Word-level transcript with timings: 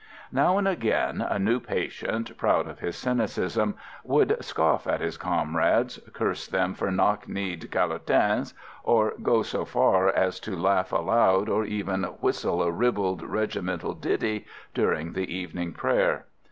Now 0.31 0.57
and 0.57 0.67
again 0.67 1.21
a 1.21 1.37
new 1.37 1.59
patient, 1.59 2.35
proud 2.35 2.67
of 2.67 2.79
his 2.79 2.95
cynicism, 2.95 3.75
would 4.03 4.35
scoff 4.43 4.87
at 4.87 4.99
his 4.99 5.15
comrades, 5.15 5.99
curse 6.11 6.47
them 6.47 6.73
for 6.73 6.89
knock 6.89 7.27
kneed 7.27 7.69
calotins, 7.69 8.55
or 8.83 9.13
go 9.21 9.43
so 9.43 9.63
far 9.63 10.07
as 10.09 10.39
to 10.39 10.55
laugh 10.59 10.91
aloud, 10.91 11.49
or 11.49 11.65
even 11.65 12.01
whistle 12.19 12.63
a 12.63 12.71
ribald 12.71 13.21
regimental 13.21 13.93
ditty, 13.93 14.47
during 14.73 15.13
the 15.13 15.31
evening 15.31 15.71
prayer. 15.71 16.25